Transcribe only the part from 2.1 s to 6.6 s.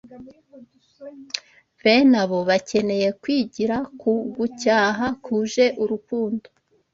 abo bakeneye kwigira ku gucyaha kuje urukundo